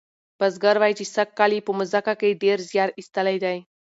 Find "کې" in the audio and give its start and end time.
2.19-2.39